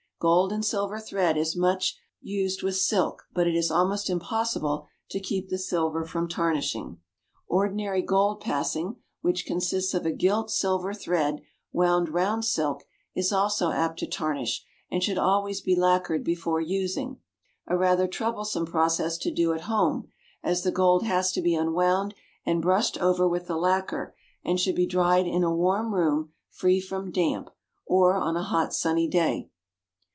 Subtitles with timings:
[0.23, 5.19] Gold and silver thread is much used with silk, but it is almost impossible to
[5.19, 6.99] keep the silver from tarnishing.
[7.47, 11.41] Ordinary "gold passing," which consists of a gilt silver thread
[11.73, 12.83] wound round silk,
[13.15, 17.17] is also apt to tarnish, and should always be lacquered before using
[17.65, 20.07] a rather troublesome process to do at home,
[20.43, 22.13] as the gold has to be unwound
[22.45, 24.13] and brushed over with the lacquer,
[24.45, 27.49] and should be dried in a warm room free from damp,
[27.87, 29.47] or on a hot sunny day.